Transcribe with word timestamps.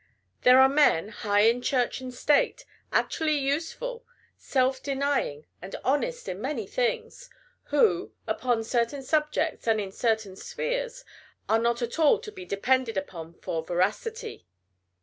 There 0.41 0.59
are 0.59 0.67
men, 0.67 1.09
high 1.09 1.41
in 1.41 1.61
Church 1.61 2.01
and 2.01 2.11
State, 2.11 2.65
actually 2.91 3.37
useful, 3.37 4.03
self 4.35 4.81
denying, 4.81 5.45
and 5.61 5.75
honest 5.83 6.27
in 6.27 6.41
many 6.41 6.65
things, 6.65 7.29
who, 7.65 8.11
upon 8.25 8.63
certain 8.63 9.03
subjects, 9.03 9.67
and 9.67 9.79
in 9.79 9.91
certain 9.91 10.35
spheres, 10.35 11.05
are 11.47 11.59
not 11.59 11.83
at 11.83 11.99
all 11.99 12.17
to 12.17 12.31
be 12.31 12.45
depended 12.45 12.97
upon 12.97 13.35
for 13.35 13.63
veracity. 13.63 14.47